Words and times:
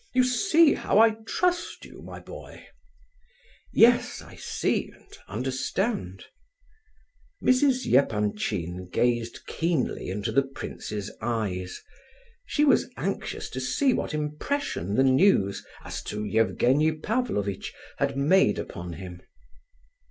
You 0.15 0.23
see 0.23 0.73
how 0.73 0.97
I 0.97 1.11
trust 1.27 1.85
you, 1.85 2.01
my 2.01 2.19
boy." 2.19 2.65
"Yes, 3.71 4.19
I 4.19 4.33
see 4.33 4.89
and 4.89 5.15
understand." 5.27 6.25
Mrs. 7.43 7.85
Epanchin 7.93 8.89
gazed 8.91 9.45
keenly 9.45 10.09
into 10.09 10.31
the 10.31 10.41
prince's 10.41 11.11
eyes. 11.21 11.83
She 12.47 12.65
was 12.65 12.89
anxious 12.97 13.47
to 13.51 13.59
see 13.59 13.93
what 13.93 14.15
impression 14.15 14.95
the 14.95 15.03
news 15.03 15.63
as 15.85 16.01
to 16.05 16.25
Evgenie 16.25 16.93
Pavlovitch 16.93 17.71
had 17.99 18.17
made 18.17 18.57
upon 18.57 18.93
him. 18.93 19.21